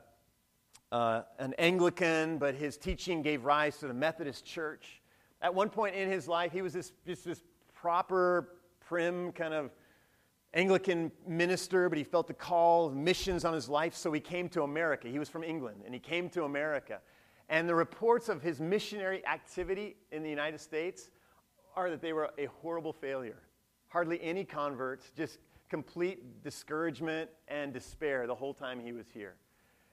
[0.92, 5.02] uh, an Anglican, but his teaching gave rise to the Methodist Church.
[5.42, 7.42] At one point in his life, he was this, just this
[7.74, 9.72] proper, prim kind of
[10.54, 14.50] Anglican minister, but he felt the call of missions on his life, so he came
[14.50, 15.08] to America.
[15.08, 17.00] He was from England, and he came to America.
[17.48, 21.10] And the reports of his missionary activity in the United States
[21.76, 23.42] are that they were a horrible failure.
[23.88, 25.40] Hardly any converts, just
[25.72, 29.36] complete discouragement and despair the whole time he was here.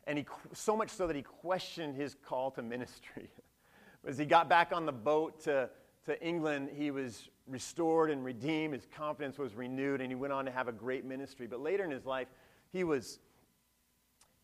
[0.08, 3.30] And he, so much so that he questioned his call to ministry.
[4.06, 5.70] As he got back on the boat to,
[6.06, 8.74] to England, he was restored and redeemed.
[8.74, 11.46] His confidence was renewed, and he went on to have a great ministry.
[11.46, 12.26] But later in his life,
[12.72, 13.20] he was,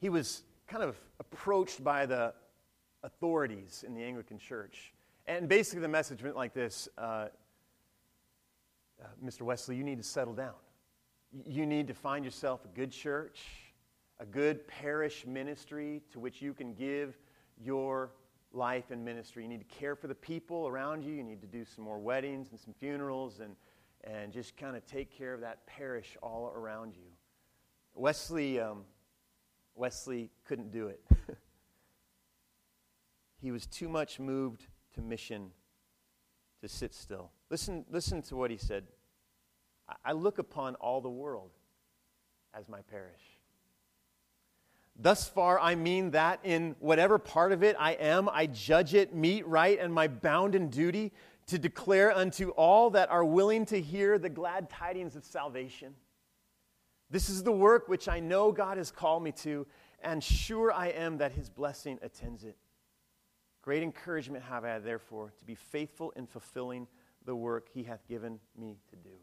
[0.01, 2.33] he was kind of approached by the
[3.03, 4.93] authorities in the Anglican Church.
[5.27, 7.27] And basically, the message went like this uh,
[9.03, 9.43] uh, Mr.
[9.43, 10.55] Wesley, you need to settle down.
[11.43, 13.41] You need to find yourself a good church,
[14.21, 17.19] a good parish ministry to which you can give
[17.61, 18.13] your
[18.53, 19.43] life and ministry.
[19.43, 21.13] You need to care for the people around you.
[21.13, 23.57] You need to do some more weddings and some funerals and,
[24.05, 27.11] and just kind of take care of that parish all around you.
[27.95, 28.85] Wesley, um,
[29.75, 31.05] Wesley couldn't do it.
[33.41, 35.51] he was too much moved to mission
[36.61, 37.33] to sit still.
[37.51, 38.85] Listen, listen to what he said.
[40.05, 41.51] I look upon all the world
[42.55, 43.21] as my parish.
[44.97, 49.15] Thus far, I mean that in whatever part of it I am, I judge it
[49.15, 51.13] meet, right, and my bounden duty
[51.47, 55.95] to declare unto all that are willing to hear the glad tidings of salvation.
[57.11, 59.67] This is the work which I know God has called me to,
[60.01, 62.57] and sure I am that his blessing attends it.
[63.63, 66.87] Great encouragement have I, therefore, to be faithful in fulfilling
[67.25, 69.17] the work he hath given me to do.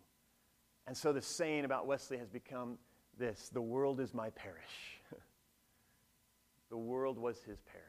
[0.88, 2.78] And so the saying about Wesley has become
[3.18, 5.00] this the world is my parish.
[6.70, 7.86] the world was his parish.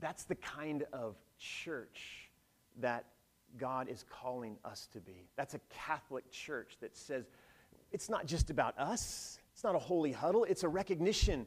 [0.00, 2.30] That's the kind of church
[2.78, 3.06] that
[3.58, 5.28] God is calling us to be.
[5.36, 7.30] That's a Catholic church that says
[7.92, 11.46] it's not just about us, it's not a holy huddle, it's a recognition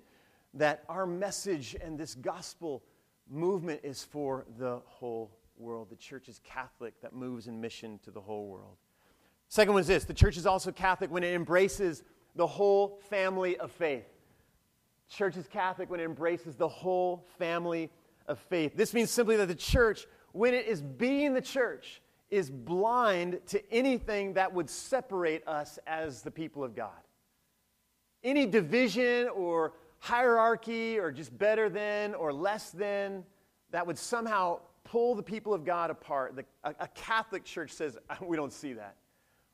[0.55, 2.83] that our message and this gospel
[3.29, 5.89] movement is for the whole world.
[5.89, 8.77] The church is Catholic that moves in mission to the whole world.
[9.49, 12.03] Second one is this the church is also Catholic when it embraces
[12.35, 14.05] the whole family of faith.
[15.09, 17.89] Church is Catholic when it embraces the whole family
[18.27, 18.73] of faith.
[18.75, 23.73] This means simply that the church, when it is being the church, is blind to
[23.73, 26.91] anything that would separate us as the people of God.
[28.23, 33.23] Any division or hierarchy or just better than or less than
[33.71, 36.35] that would somehow pull the people of God apart.
[36.35, 38.95] The, a, a Catholic church says, we don't see that.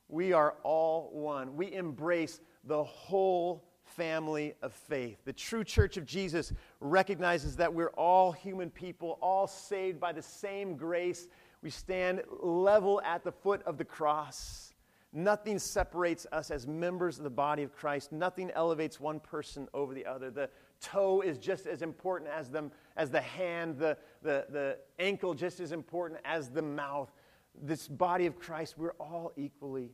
[0.07, 1.55] We are all one.
[1.55, 5.17] We embrace the whole family of faith.
[5.25, 10.21] The true church of Jesus recognizes that we're all human people, all saved by the
[10.21, 11.27] same grace.
[11.61, 14.73] We stand level at the foot of the cross.
[15.13, 18.11] Nothing separates us as members of the body of Christ.
[18.11, 20.29] Nothing elevates one person over the other.
[20.29, 20.49] The
[20.81, 25.61] toe is just as important as the, as the hand, the, the, the ankle just
[25.61, 27.13] as important as the mouth.
[27.61, 29.91] This body of Christ, we're all equally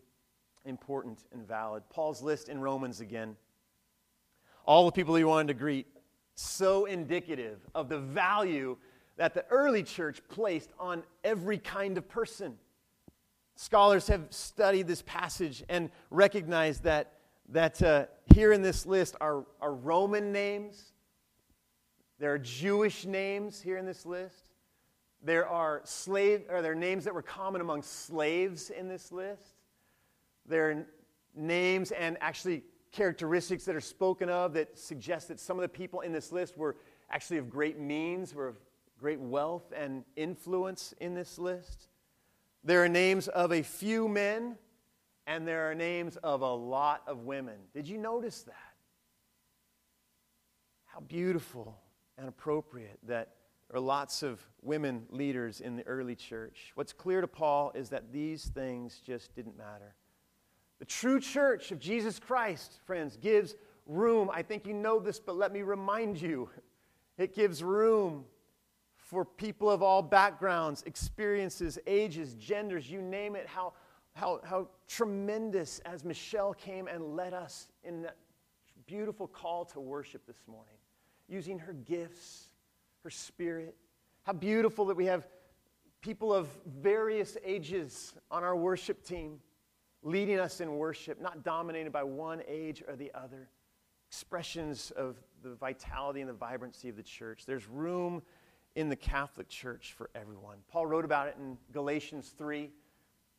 [0.65, 1.83] important and valid.
[1.89, 3.35] Paul's list in Romans again.
[4.65, 5.87] All the people he wanted to greet,
[6.35, 8.77] so indicative of the value
[9.17, 12.57] that the early church placed on every kind of person.
[13.55, 17.13] Scholars have studied this passage and recognized that,
[17.49, 20.93] that uh, here in this list are, are Roman names,
[22.17, 24.50] there are Jewish names here in this list.
[25.23, 29.55] There are slave, or there are names that were common among slaves in this list.
[30.47, 30.85] There are
[31.35, 36.01] names and actually characteristics that are spoken of that suggest that some of the people
[36.01, 36.75] in this list were
[37.09, 38.57] actually of great means, were of
[38.99, 41.87] great wealth and influence in this list.
[42.63, 44.57] There are names of a few men,
[45.27, 47.55] and there are names of a lot of women.
[47.73, 48.55] Did you notice that?
[50.85, 51.79] How beautiful
[52.17, 53.29] and appropriate that
[53.73, 56.71] are lots of women leaders in the early church.
[56.75, 59.95] What's clear to Paul is that these things just didn't matter.
[60.79, 63.55] The true church of Jesus Christ, friends, gives
[63.85, 64.29] room.
[64.33, 66.49] I think you know this, but let me remind you
[67.17, 68.25] it gives room
[68.97, 73.73] for people of all backgrounds, experiences, ages, genders, you name it, how,
[74.13, 78.15] how, how tremendous as Michelle came and led us in that
[78.85, 80.75] beautiful call to worship this morning,
[81.27, 82.47] using her gifts,
[83.03, 83.75] her spirit.
[84.23, 85.27] How beautiful that we have
[86.01, 89.39] people of various ages on our worship team
[90.03, 93.49] leading us in worship, not dominated by one age or the other.
[94.09, 97.45] Expressions of the vitality and the vibrancy of the church.
[97.45, 98.21] There's room
[98.75, 100.57] in the Catholic Church for everyone.
[100.69, 102.69] Paul wrote about it in Galatians 3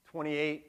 [0.07, 0.67] 28,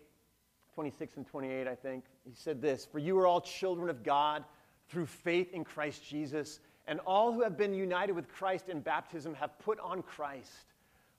[0.74, 2.06] 26 and 28, I think.
[2.24, 4.44] He said this For you are all children of God
[4.90, 9.34] through faith in Christ Jesus, and all who have been united with Christ in baptism
[9.36, 10.74] have put on Christ,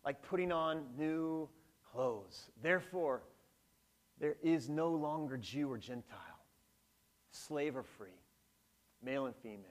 [0.05, 1.48] like putting on new
[1.92, 2.50] clothes.
[2.62, 3.22] Therefore,
[4.20, 6.18] there is no longer Jew or Gentile,
[7.31, 8.20] slave or free,
[9.03, 9.64] male and female,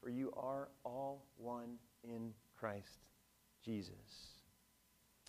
[0.00, 3.00] for you are all one in Christ
[3.64, 3.94] Jesus.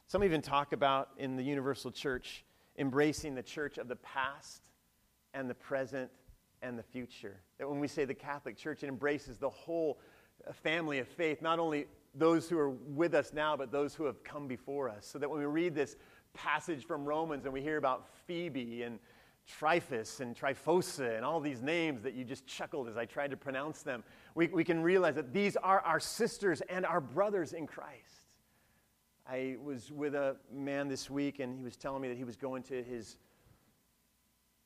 [0.08, 2.44] Some even talk about in the universal church
[2.78, 4.62] embracing the church of the past
[5.34, 6.12] and the present
[6.62, 7.38] and the future.
[7.58, 10.00] That when we say the Catholic Church, it embraces the whole
[10.48, 14.06] uh, family of faith, not only those who are with us now, but those who
[14.06, 15.06] have come before us.
[15.06, 15.96] So that when we read this
[16.34, 19.00] passage from Romans and we hear about Phoebe and
[19.48, 23.38] Tryphus and Tryphosa and all these names that you just chuckled as I tried to
[23.38, 24.04] pronounce them,
[24.36, 28.28] we, we can realize that these are our sisters and our brothers in Christ.
[29.28, 32.36] I was with a man this week and he was telling me that he was
[32.36, 33.18] going to his,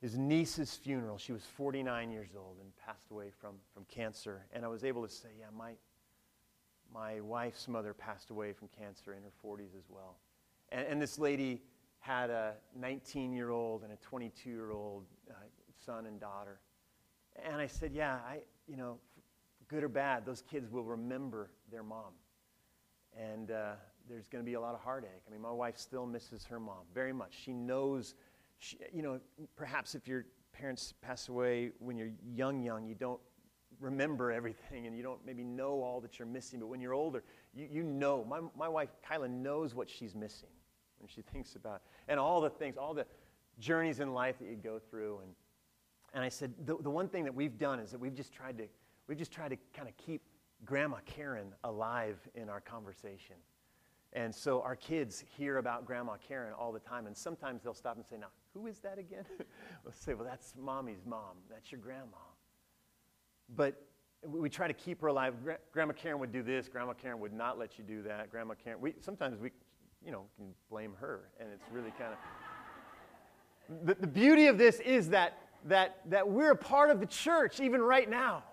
[0.06, 1.18] his niece's funeral.
[1.18, 4.46] She was 49 years old and passed away from, from cancer.
[4.54, 5.72] And I was able to say, yeah, my,
[6.94, 10.18] my wife's mother passed away from cancer in her 40s as well.
[10.70, 11.64] And, and this lady
[11.98, 15.34] had a 19 year old and a 22 year old uh,
[15.84, 16.60] son and daughter.
[17.44, 19.00] And I said, Yeah, I, you know,
[19.68, 22.14] good or bad, those kids will remember their mom.
[23.20, 23.72] And uh,
[24.08, 25.24] there's going to be a lot of heartache.
[25.28, 27.34] I mean, my wife still misses her mom very much.
[27.44, 28.14] She knows,
[28.94, 29.20] you know,
[29.56, 33.20] perhaps if your parents pass away when you're young, young, you don't
[33.80, 36.60] remember everything and you don't maybe know all that you're missing.
[36.60, 38.24] But when you're older, you, you know.
[38.24, 40.50] My, my wife, Kyla, knows what she's missing
[41.00, 41.82] when she thinks about it.
[42.08, 43.06] and all the things, all the
[43.60, 45.20] journeys in life that you go through.
[45.24, 45.32] And,
[46.14, 48.58] and I said, the, the one thing that we've done is that we've just tried
[48.58, 48.66] to,
[49.08, 50.22] we've just tried to kind of keep
[50.64, 53.36] Grandma Karen alive in our conversation.
[54.14, 57.98] And so our kids hear about Grandma Karen all the time, and sometimes they'll stop
[57.98, 59.26] and say, Now, who is that again?
[59.84, 61.38] we'll say, Well, that's mommy's mom.
[61.50, 62.18] That's your grandma.
[63.56, 63.82] But
[64.26, 65.36] we try to keep her alive.
[65.72, 66.68] Grandma Karen would do this.
[66.68, 68.32] Grandma Karen would not let you do that.
[68.32, 69.52] Grandma Karen, we, sometimes we,
[70.04, 73.86] you know, can blame her, and it's really kind of.
[73.86, 77.60] The, the beauty of this is that, that, that we're a part of the church,
[77.60, 78.44] even right now.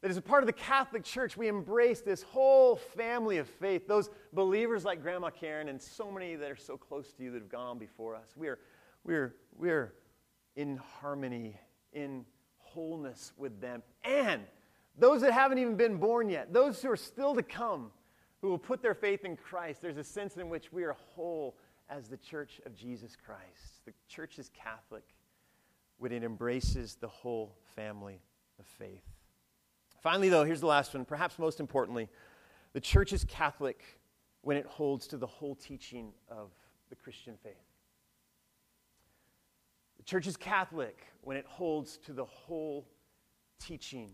[0.00, 3.88] That as a part of the Catholic Church, we embrace this whole family of faith.
[3.88, 7.42] Those believers like Grandma Karen and so many that are so close to you that
[7.42, 8.36] have gone before us.
[8.36, 8.60] We are,
[9.04, 9.94] we are, we are
[10.56, 11.56] in harmony,
[11.92, 12.24] in
[12.58, 13.82] wholeness with them.
[14.04, 14.42] And
[14.98, 17.90] those that haven't even been born yet, those who are still to come,
[18.40, 21.56] who will put their faith in Christ, there's a sense in which we are whole
[21.88, 23.84] as the church of Jesus Christ.
[23.86, 25.04] The church is Catholic
[25.98, 28.20] when it embraces the whole family
[28.58, 29.02] of faith.
[30.02, 31.04] Finally, though, here's the last one.
[31.04, 32.08] Perhaps most importantly,
[32.72, 33.82] the church is Catholic
[34.42, 36.50] when it holds to the whole teaching of
[36.90, 37.67] the Christian faith.
[40.08, 42.88] Church is Catholic when it holds to the whole
[43.60, 44.10] teaching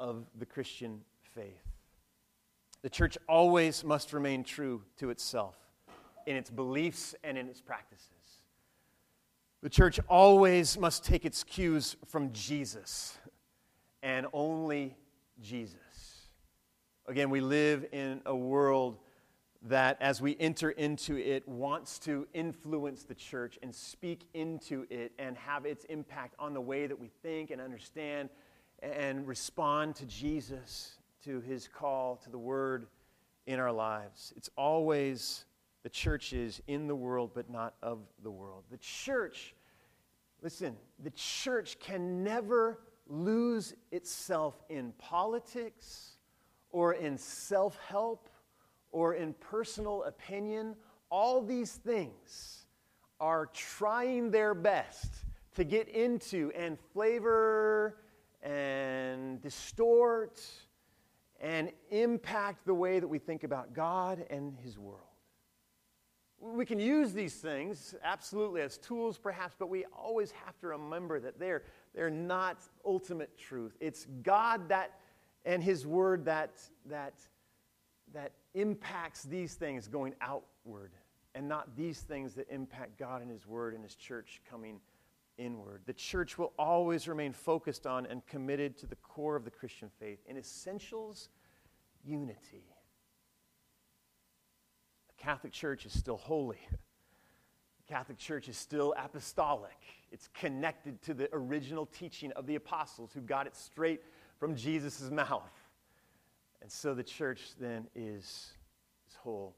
[0.00, 1.62] of the Christian faith.
[2.82, 5.54] The church always must remain true to itself
[6.26, 8.40] in its beliefs and in its practices.
[9.62, 13.16] The church always must take its cues from Jesus
[14.02, 14.96] and only
[15.40, 16.26] Jesus.
[17.06, 18.98] Again, we live in a world
[19.64, 25.12] that, as we enter into it, wants to influence the church and speak into it
[25.18, 28.28] and have its impact on the way that we think and understand
[28.82, 32.86] and respond to Jesus, to his call, to the word
[33.46, 34.34] in our lives.
[34.36, 35.46] It's always
[35.82, 38.64] the church is in the world, but not of the world.
[38.70, 39.54] The church,
[40.42, 46.18] listen, the church can never lose itself in politics
[46.70, 48.28] or in self help
[48.94, 50.76] or in personal opinion,
[51.10, 52.66] all these things
[53.18, 55.12] are trying their best
[55.56, 57.96] to get into and flavor
[58.40, 60.40] and distort
[61.40, 65.00] and impact the way that we think about God and His world.
[66.38, 71.18] We can use these things absolutely as tools, perhaps, but we always have to remember
[71.18, 71.64] that they're,
[71.96, 73.76] they're not ultimate truth.
[73.80, 75.00] It's God that
[75.44, 77.14] and His Word that, that,
[78.12, 80.92] that impacts these things going outward,
[81.34, 84.80] and not these things that impact God and His Word and His church coming
[85.36, 85.82] inward.
[85.86, 89.90] The church will always remain focused on and committed to the core of the Christian
[89.98, 90.20] faith.
[90.26, 91.28] In essentials,
[92.04, 92.64] unity.
[95.08, 96.60] The Catholic Church is still holy.
[96.70, 99.78] The Catholic Church is still apostolic.
[100.12, 104.02] It's connected to the original teaching of the apostles who got it straight
[104.38, 105.50] from Jesus' mouth.
[106.64, 108.24] And so the church then is,
[109.06, 109.54] is whole.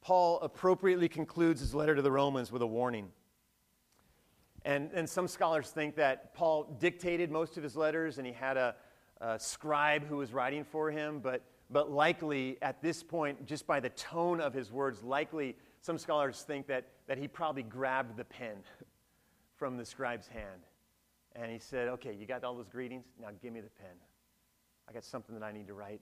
[0.00, 3.10] Paul appropriately concludes his letter to the Romans with a warning.
[4.64, 8.56] And, and some scholars think that Paul dictated most of his letters and he had
[8.56, 8.74] a,
[9.20, 13.78] a scribe who was writing for him, but, but likely at this point, just by
[13.78, 18.24] the tone of his words, likely some scholars think that, that he probably grabbed the
[18.24, 18.56] pen
[19.56, 20.62] from the scribe's hand.
[21.34, 23.04] And he said, Okay, you got all those greetings?
[23.20, 23.96] Now give me the pen.
[24.88, 26.00] I got something that I need to write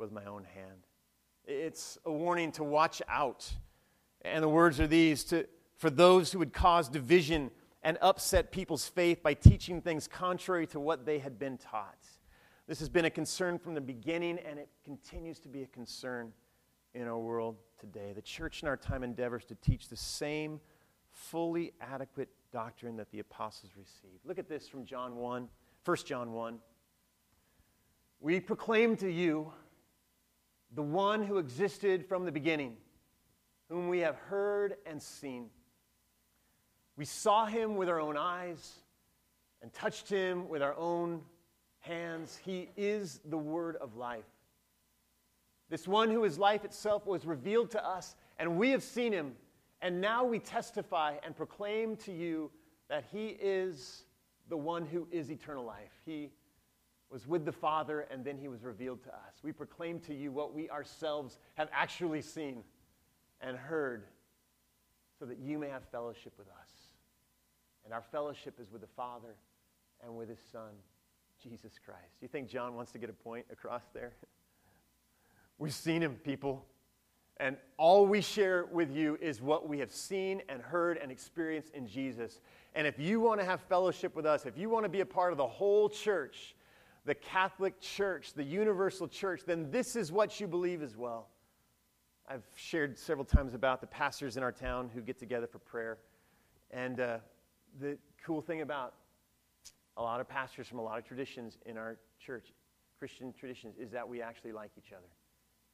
[0.00, 0.86] with my own hand.
[1.44, 3.50] It's a warning to watch out.
[4.22, 7.50] And the words are these to, for those who would cause division
[7.82, 11.98] and upset people's faith by teaching things contrary to what they had been taught.
[12.66, 16.32] This has been a concern from the beginning, and it continues to be a concern
[16.94, 18.12] in our world today.
[18.14, 20.60] The church in our time endeavors to teach the same
[21.10, 24.24] fully adequate doctrine that the apostles received.
[24.24, 25.48] Look at this from John 1,
[25.84, 26.58] 1 John 1.
[28.20, 29.52] We proclaim to you
[30.74, 32.76] the one who existed from the beginning,
[33.68, 35.46] whom we have heard and seen.
[36.96, 38.74] We saw him with our own eyes
[39.62, 41.22] and touched him with our own
[41.80, 42.38] hands.
[42.44, 44.24] He is the word of life.
[45.68, 49.34] This one who is life itself was revealed to us, and we have seen him
[49.82, 52.50] and now we testify and proclaim to you
[52.88, 54.04] that He is
[54.48, 55.92] the one who is eternal life.
[56.04, 56.30] He
[57.10, 59.34] was with the Father, and then He was revealed to us.
[59.42, 62.62] We proclaim to you what we ourselves have actually seen
[63.40, 64.04] and heard,
[65.18, 66.70] so that you may have fellowship with us.
[67.84, 69.34] And our fellowship is with the Father
[70.04, 70.70] and with His Son,
[71.42, 72.20] Jesus Christ.
[72.20, 74.12] Do You think John wants to get a point across there?
[75.58, 76.64] We've seen him, people.
[77.38, 81.74] And all we share with you is what we have seen and heard and experienced
[81.74, 82.40] in Jesus.
[82.74, 85.06] And if you want to have fellowship with us, if you want to be a
[85.06, 86.54] part of the whole church,
[87.04, 91.28] the Catholic Church, the universal church, then this is what you believe as well.
[92.28, 95.98] I've shared several times about the pastors in our town who get together for prayer.
[96.70, 97.18] And uh,
[97.80, 98.94] the cool thing about
[99.96, 102.52] a lot of pastors from a lot of traditions in our church,
[102.98, 105.08] Christian traditions, is that we actually like each other.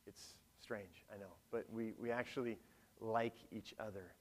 [0.07, 2.57] It's strange, I know, but we, we actually
[3.01, 4.15] like each other.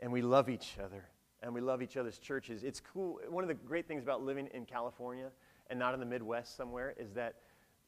[0.00, 1.04] And we love each other.
[1.42, 2.64] And we love each other's churches.
[2.64, 3.18] It's cool.
[3.28, 5.30] One of the great things about living in California
[5.70, 7.36] and not in the Midwest somewhere is that,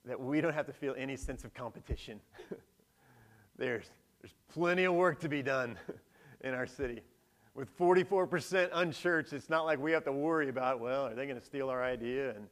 [0.04, 2.20] that we don't have to feel any sense of competition.
[3.58, 3.90] there's,
[4.22, 5.76] there's plenty of work to be done
[6.42, 7.02] in our city.
[7.54, 11.38] With 44% unchurched, it's not like we have to worry about, well, are they going
[11.38, 12.46] to steal our idea and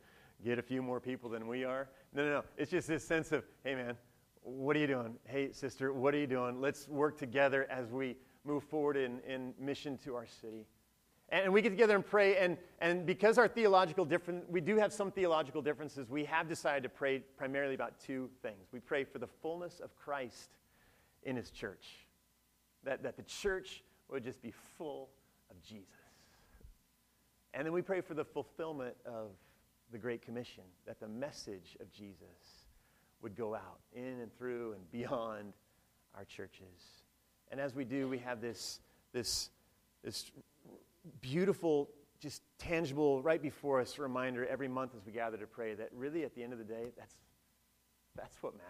[0.44, 1.88] get a few more people than we are?
[2.12, 2.44] No, no, no.
[2.58, 3.96] It's just this sense of, hey, man,
[4.42, 5.16] what are you doing?
[5.24, 6.60] Hey, sister, what are you doing?
[6.60, 10.66] Let's work together as we move forward in, in mission to our city.
[11.32, 14.92] And we get together and pray, and, and because our theological different, we do have
[14.92, 18.66] some theological differences, we have decided to pray primarily about two things.
[18.72, 20.50] We pray for the fullness of Christ
[21.22, 21.86] in his church,
[22.82, 25.10] that, that the church would just be full
[25.50, 25.86] of Jesus.
[27.54, 29.30] And then we pray for the fulfillment of
[29.92, 32.66] the Great Commission, that the message of Jesus
[33.22, 35.52] would go out in and through and beyond
[36.16, 37.04] our churches.
[37.52, 38.80] And as we do, we have this,
[39.12, 39.50] this,
[40.02, 40.30] this
[41.20, 41.90] beautiful,
[42.20, 46.24] just tangible, right before us reminder every month as we gather to pray that really
[46.24, 47.14] at the end of the day, that's,
[48.16, 48.66] that's what matters.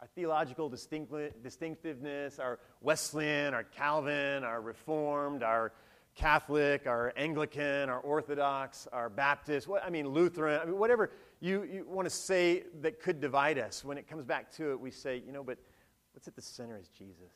[0.00, 5.72] Our theological distinctiveness, our Wesleyan, our Calvin, our Reformed, our
[6.14, 11.62] Catholic, our Anglican, our Orthodox, our Baptist, what, I mean, Lutheran, I mean, whatever you,
[11.64, 14.90] you want to say that could divide us, when it comes back to it, we
[14.90, 15.58] say, you know, but
[16.12, 17.32] what's at the center is Jesus.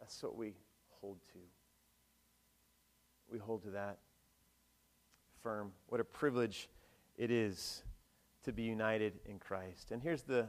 [0.00, 0.54] That's what we
[1.00, 1.38] hold to.
[3.30, 3.98] We hold to that
[5.42, 5.72] firm.
[5.88, 6.68] What a privilege
[7.16, 7.82] it is
[8.44, 9.90] to be united in Christ.
[9.90, 10.46] And here's the,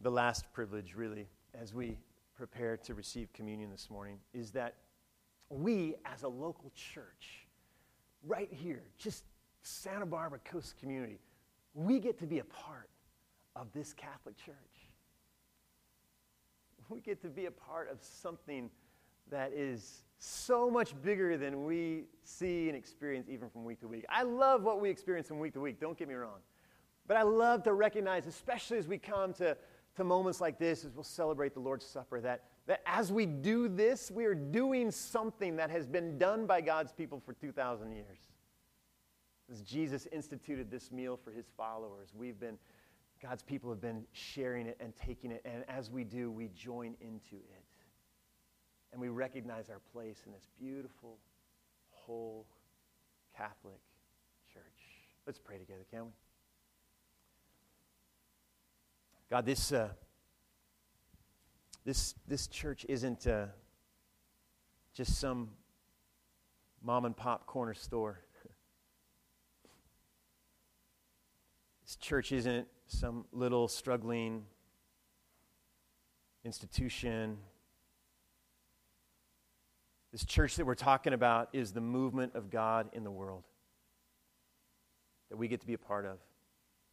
[0.00, 1.98] the last privilege, really, as we
[2.36, 4.74] prepare to receive communion this morning, is that
[5.50, 7.46] we, as a local church,
[8.26, 9.24] right here, just
[9.62, 11.20] Santa Barbara Coast Community,
[11.74, 12.88] we get to be a part
[13.56, 14.54] of this Catholic Church.
[16.88, 18.70] We get to be a part of something
[19.30, 24.04] that is so much bigger than we see and experience even from week to week.
[24.08, 26.40] I love what we experience from week to week, don't get me wrong.
[27.06, 29.56] But I love to recognize, especially as we come to,
[29.96, 33.68] to moments like this, as we'll celebrate the Lord's Supper, that, that as we do
[33.68, 38.18] this, we are doing something that has been done by God's people for 2,000 years.
[39.50, 42.58] As Jesus instituted this meal for his followers, we've been,
[43.22, 46.94] God's people have been sharing it and taking it, and as we do, we join
[47.00, 47.57] into it
[48.92, 51.18] and we recognize our place in this beautiful,
[51.90, 52.46] whole
[53.36, 53.80] Catholic
[54.52, 54.64] church.
[55.26, 56.10] Let's pray together, can we?
[59.30, 59.90] God, this, uh,
[61.84, 63.46] this, this church isn't uh,
[64.94, 65.50] just some
[66.82, 68.20] mom and pop corner store.
[71.84, 74.46] this church isn't some little struggling
[76.44, 77.36] institution
[80.12, 83.44] this church that we're talking about is the movement of God in the world
[85.30, 86.18] that we get to be a part of.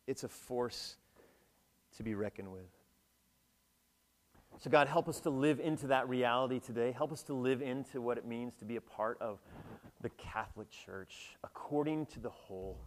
[0.07, 0.97] It's a force
[1.97, 2.69] to be reckoned with.
[4.59, 6.91] So, God, help us to live into that reality today.
[6.91, 9.39] Help us to live into what it means to be a part of
[10.01, 12.77] the Catholic Church according to the whole.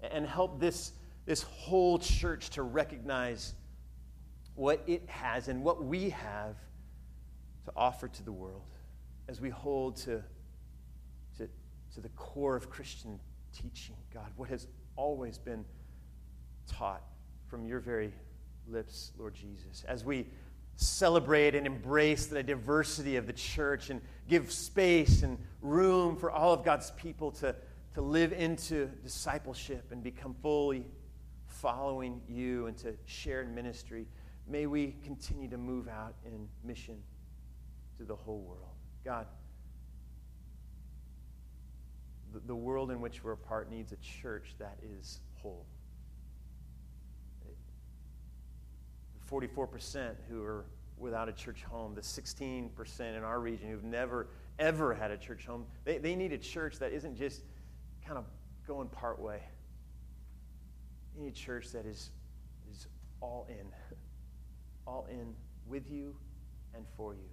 [0.00, 0.92] And help this,
[1.26, 3.54] this whole church to recognize
[4.54, 6.56] what it has and what we have
[7.68, 8.62] to offer to the world
[9.28, 10.22] as we hold to,
[11.36, 11.48] to,
[11.94, 13.20] to the core of Christian
[13.52, 14.66] teaching, God, what has
[14.96, 15.64] always been
[16.66, 17.02] taught
[17.46, 18.12] from your very
[18.66, 20.26] lips, Lord Jesus, as we
[20.76, 26.54] celebrate and embrace the diversity of the church and give space and room for all
[26.54, 27.54] of God's people to,
[27.94, 30.86] to live into discipleship and become fully
[31.46, 34.06] following you and to share in ministry.
[34.46, 36.96] May we continue to move out in mission
[37.98, 38.74] to the whole world.
[39.04, 39.26] God,
[42.32, 45.66] the, the world in which we're a part needs a church that is whole.
[49.28, 50.64] The 44% who are
[50.96, 54.28] without a church home, the 16% in our region who've never
[54.58, 55.66] ever had a church home.
[55.84, 57.42] They, they need a church that isn't just
[58.04, 58.24] kind of
[58.66, 59.40] going part way.
[61.14, 62.10] They need a church that is,
[62.70, 62.86] is
[63.20, 63.66] all in,
[64.86, 65.34] all in
[65.68, 66.16] with you
[66.74, 67.28] and for you.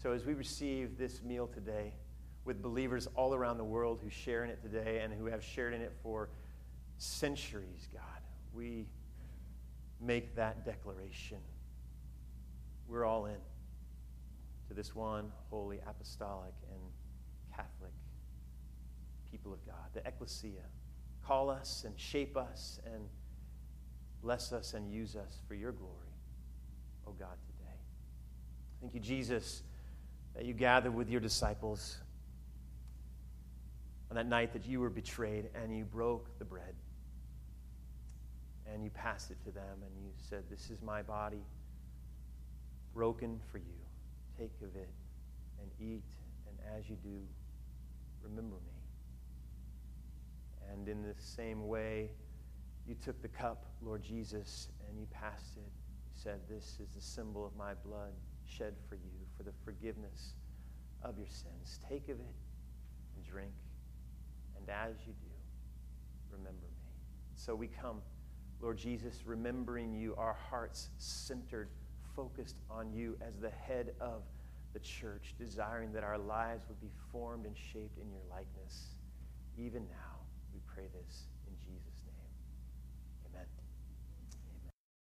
[0.00, 1.92] So as we receive this meal today
[2.44, 5.74] with believers all around the world who share in it today and who have shared
[5.74, 6.28] in it for
[6.98, 8.22] centuries, God,
[8.54, 8.86] we
[10.00, 11.38] make that declaration.
[12.86, 13.38] We're all in
[14.68, 16.80] to this one holy, apostolic, and
[17.54, 17.92] Catholic
[19.28, 20.62] people of God, the ecclesia.
[21.26, 23.02] Call us and shape us and
[24.22, 26.14] bless us and use us for your glory,
[27.06, 27.80] oh God, today.
[28.80, 29.62] Thank you, Jesus,
[30.38, 31.98] that you gathered with your disciples
[34.08, 36.76] on that night that you were betrayed and you broke the bread
[38.72, 41.42] and you passed it to them and you said, This is my body
[42.94, 43.64] broken for you.
[44.38, 44.88] Take of it
[45.60, 46.04] and eat,
[46.46, 47.18] and as you do,
[48.22, 48.80] remember me.
[50.70, 52.10] And in the same way,
[52.86, 55.62] you took the cup, Lord Jesus, and you passed it.
[55.62, 58.12] You said, This is the symbol of my blood
[58.46, 60.34] shed for you for the forgiveness
[61.02, 61.78] of your sins.
[61.88, 62.34] Take of it
[63.16, 63.52] and drink.
[64.58, 65.30] And as you do,
[66.30, 66.90] remember me.
[67.36, 68.02] So we come.
[68.60, 71.68] Lord Jesus, remembering you, our hearts centered,
[72.16, 74.22] focused on you as the head of
[74.72, 78.96] the church, desiring that our lives would be formed and shaped in your likeness.
[79.56, 80.18] Even now,
[80.52, 81.28] we pray this.